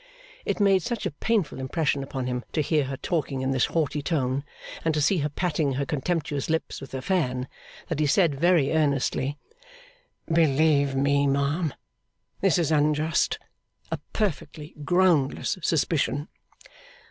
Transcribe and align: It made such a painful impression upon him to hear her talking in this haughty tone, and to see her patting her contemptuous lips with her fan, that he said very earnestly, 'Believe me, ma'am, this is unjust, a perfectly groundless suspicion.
It 0.45 0.59
made 0.59 0.81
such 0.81 1.05
a 1.05 1.11
painful 1.11 1.59
impression 1.59 2.01
upon 2.01 2.25
him 2.25 2.43
to 2.53 2.61
hear 2.61 2.85
her 2.85 2.97
talking 2.97 3.41
in 3.43 3.51
this 3.51 3.65
haughty 3.67 4.01
tone, 4.01 4.43
and 4.83 4.95
to 4.95 4.99
see 4.99 5.19
her 5.19 5.29
patting 5.29 5.73
her 5.73 5.85
contemptuous 5.85 6.49
lips 6.49 6.81
with 6.81 6.91
her 6.93 7.01
fan, 7.03 7.47
that 7.87 7.99
he 7.99 8.07
said 8.07 8.33
very 8.39 8.71
earnestly, 8.73 9.37
'Believe 10.25 10.95
me, 10.95 11.27
ma'am, 11.27 11.71
this 12.41 12.57
is 12.57 12.71
unjust, 12.71 13.37
a 13.91 13.99
perfectly 14.11 14.73
groundless 14.83 15.59
suspicion. 15.61 16.29